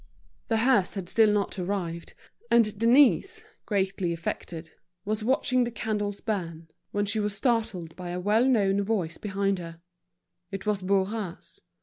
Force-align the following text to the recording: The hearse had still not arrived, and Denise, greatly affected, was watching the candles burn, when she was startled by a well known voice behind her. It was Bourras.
The 0.47 0.57
hearse 0.57 0.95
had 0.95 1.07
still 1.07 1.31
not 1.31 1.59
arrived, 1.59 2.15
and 2.49 2.75
Denise, 2.75 3.45
greatly 3.67 4.11
affected, 4.13 4.71
was 5.05 5.23
watching 5.23 5.63
the 5.63 5.69
candles 5.69 6.21
burn, 6.21 6.69
when 6.89 7.05
she 7.05 7.19
was 7.19 7.35
startled 7.35 7.95
by 7.95 8.09
a 8.09 8.19
well 8.19 8.47
known 8.47 8.81
voice 8.81 9.19
behind 9.19 9.59
her. 9.59 9.79
It 10.49 10.65
was 10.65 10.81
Bourras. 10.81 11.61